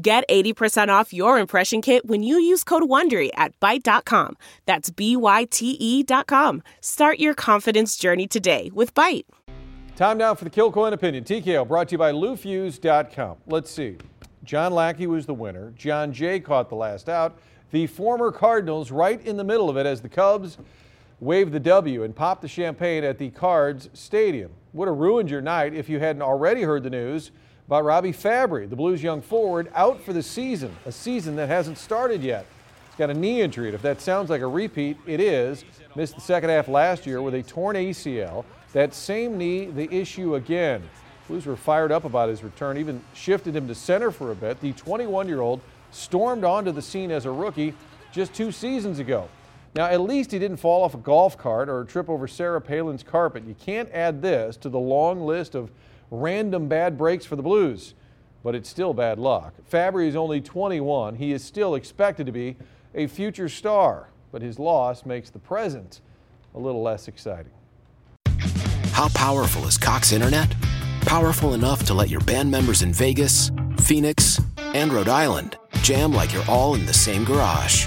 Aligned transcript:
Get 0.00 0.28
80% 0.28 0.90
off 0.90 1.12
your 1.12 1.40
impression 1.40 1.82
kit 1.82 2.06
when 2.06 2.22
you 2.22 2.38
use 2.38 2.62
code 2.62 2.84
WONDERY 2.84 3.30
at 3.34 3.58
Byte.com. 3.58 4.36
That's 4.64 4.90
B-Y-T-E 4.90 6.04
dot 6.04 6.28
com. 6.28 6.62
Start 6.80 7.18
your 7.18 7.34
confidence 7.34 7.96
journey 7.96 8.28
today 8.28 8.70
with 8.72 8.94
Byte. 8.94 9.24
Time 9.96 10.16
now 10.18 10.36
for 10.36 10.44
the 10.44 10.50
Kilcoyne 10.50 10.92
Opinion. 10.92 11.24
TKO 11.24 11.66
brought 11.66 11.88
to 11.88 11.94
you 11.94 11.98
by 11.98 12.12
LouFuse.com. 12.12 13.38
Let's 13.48 13.72
see. 13.72 13.96
John 14.44 14.72
Lackey 14.72 15.08
was 15.08 15.26
the 15.26 15.34
winner. 15.34 15.72
Jon 15.76 16.12
Jay 16.12 16.38
caught 16.38 16.68
the 16.68 16.76
last 16.76 17.08
out. 17.08 17.36
The 17.72 17.88
former 17.88 18.30
Cardinals 18.30 18.92
right 18.92 19.20
in 19.26 19.36
the 19.36 19.42
middle 19.42 19.68
of 19.68 19.76
it 19.76 19.84
as 19.84 20.00
the 20.00 20.08
Cubs 20.08 20.58
waved 21.18 21.50
the 21.50 21.58
W 21.58 22.04
and 22.04 22.14
popped 22.14 22.42
the 22.42 22.48
champagne 22.48 23.02
at 23.02 23.18
the 23.18 23.30
Cards 23.30 23.90
Stadium. 23.94 24.52
Would 24.74 24.86
have 24.86 24.98
ruined 24.98 25.28
your 25.28 25.40
night 25.40 25.74
if 25.74 25.88
you 25.88 25.98
hadn't 25.98 26.22
already 26.22 26.62
heard 26.62 26.84
the 26.84 26.90
news 26.90 27.32
about 27.68 27.84
Robbie 27.84 28.14
Fabbri, 28.14 28.68
the 28.68 28.76
Blues 28.76 29.02
young 29.02 29.20
forward, 29.20 29.70
out 29.74 30.00
for 30.00 30.14
the 30.14 30.22
season, 30.22 30.74
a 30.86 30.90
season 30.90 31.36
that 31.36 31.50
hasn't 31.50 31.76
started 31.76 32.22
yet. 32.22 32.46
He's 32.86 32.96
got 32.96 33.10
a 33.10 33.14
knee 33.14 33.42
injury, 33.42 33.74
if 33.74 33.82
that 33.82 34.00
sounds 34.00 34.30
like 34.30 34.40
a 34.40 34.46
repeat, 34.46 34.96
it 35.06 35.20
is. 35.20 35.66
Missed 35.94 36.14
the 36.14 36.22
second 36.22 36.48
half 36.48 36.66
last 36.66 37.04
year 37.04 37.20
with 37.20 37.34
a 37.34 37.42
torn 37.42 37.76
ACL. 37.76 38.46
That 38.72 38.94
same 38.94 39.36
knee, 39.36 39.66
the 39.66 39.94
issue 39.94 40.36
again. 40.36 40.82
Blues 41.28 41.44
were 41.44 41.56
fired 41.56 41.92
up 41.92 42.04
about 42.04 42.30
his 42.30 42.42
return, 42.42 42.78
even 42.78 43.02
shifted 43.12 43.54
him 43.54 43.68
to 43.68 43.74
center 43.74 44.10
for 44.10 44.30
a 44.30 44.34
bit. 44.34 44.58
The 44.62 44.72
21 44.72 45.28
year 45.28 45.42
old 45.42 45.60
stormed 45.90 46.44
onto 46.44 46.72
the 46.72 46.80
scene 46.80 47.10
as 47.10 47.26
a 47.26 47.30
rookie 47.30 47.74
just 48.12 48.32
two 48.32 48.50
seasons 48.50 48.98
ago. 48.98 49.28
Now, 49.78 49.86
at 49.86 50.00
least 50.00 50.32
he 50.32 50.40
didn't 50.40 50.56
fall 50.56 50.82
off 50.82 50.94
a 50.94 50.98
golf 50.98 51.38
cart 51.38 51.68
or 51.68 51.84
trip 51.84 52.08
over 52.08 52.26
Sarah 52.26 52.60
Palin's 52.60 53.04
carpet. 53.04 53.44
You 53.46 53.54
can't 53.54 53.88
add 53.92 54.20
this 54.20 54.56
to 54.56 54.68
the 54.68 54.78
long 54.80 55.20
list 55.20 55.54
of 55.54 55.70
random 56.10 56.66
bad 56.66 56.98
breaks 56.98 57.24
for 57.24 57.36
the 57.36 57.44
Blues, 57.44 57.94
but 58.42 58.56
it's 58.56 58.68
still 58.68 58.92
bad 58.92 59.20
luck. 59.20 59.54
Fabbri 59.70 60.08
is 60.08 60.16
only 60.16 60.40
21. 60.40 61.14
He 61.14 61.30
is 61.30 61.44
still 61.44 61.76
expected 61.76 62.26
to 62.26 62.32
be 62.32 62.56
a 62.92 63.06
future 63.06 63.48
star, 63.48 64.08
but 64.32 64.42
his 64.42 64.58
loss 64.58 65.06
makes 65.06 65.30
the 65.30 65.38
present 65.38 66.00
a 66.56 66.58
little 66.58 66.82
less 66.82 67.06
exciting. 67.06 67.52
How 68.90 69.10
powerful 69.10 69.64
is 69.68 69.78
Cox 69.78 70.10
Internet? 70.10 70.56
Powerful 71.02 71.54
enough 71.54 71.84
to 71.84 71.94
let 71.94 72.08
your 72.08 72.20
band 72.22 72.50
members 72.50 72.82
in 72.82 72.92
Vegas, 72.92 73.52
Phoenix, 73.82 74.40
and 74.56 74.92
Rhode 74.92 75.06
Island 75.06 75.56
jam 75.82 76.12
like 76.12 76.32
you're 76.32 76.44
all 76.48 76.74
in 76.74 76.84
the 76.84 76.92
same 76.92 77.22
garage. 77.24 77.86